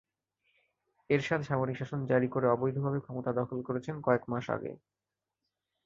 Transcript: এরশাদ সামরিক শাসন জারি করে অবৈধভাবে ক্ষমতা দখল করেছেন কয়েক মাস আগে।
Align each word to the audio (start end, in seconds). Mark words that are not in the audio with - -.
এরশাদ 1.09 1.41
সামরিক 1.43 1.75
শাসন 1.79 1.99
জারি 2.11 2.27
করে 2.27 2.47
অবৈধভাবে 2.49 2.99
ক্ষমতা 3.01 3.31
দখল 3.39 3.59
করেছেন 3.67 3.95
কয়েক 4.05 4.23
মাস 4.31 4.45
আগে। 4.49 4.71